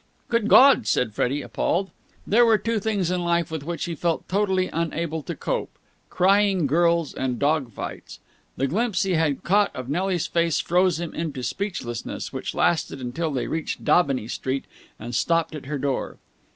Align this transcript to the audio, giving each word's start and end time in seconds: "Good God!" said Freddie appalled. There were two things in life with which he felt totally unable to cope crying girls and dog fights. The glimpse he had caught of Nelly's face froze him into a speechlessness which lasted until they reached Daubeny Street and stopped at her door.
"Good 0.29 0.47
God!" 0.47 0.87
said 0.87 1.13
Freddie 1.13 1.43
appalled. 1.43 1.91
There 2.25 2.43
were 2.43 2.57
two 2.57 2.79
things 2.79 3.11
in 3.11 3.21
life 3.23 3.51
with 3.51 3.61
which 3.63 3.85
he 3.85 3.93
felt 3.93 4.27
totally 4.27 4.67
unable 4.73 5.21
to 5.21 5.35
cope 5.35 5.77
crying 6.09 6.65
girls 6.65 7.13
and 7.13 7.37
dog 7.37 7.71
fights. 7.71 8.17
The 8.57 8.65
glimpse 8.65 9.03
he 9.03 9.11
had 9.11 9.43
caught 9.43 9.69
of 9.75 9.89
Nelly's 9.89 10.25
face 10.25 10.59
froze 10.59 10.99
him 10.99 11.13
into 11.13 11.41
a 11.41 11.43
speechlessness 11.43 12.33
which 12.33 12.55
lasted 12.55 12.99
until 12.99 13.29
they 13.29 13.45
reached 13.45 13.85
Daubeny 13.85 14.27
Street 14.27 14.65
and 14.97 15.13
stopped 15.13 15.53
at 15.53 15.67
her 15.67 15.77
door. 15.77 16.17